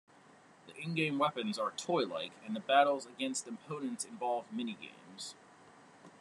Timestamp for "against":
3.05-3.47